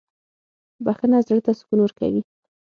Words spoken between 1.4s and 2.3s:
ته سکون ورکوي.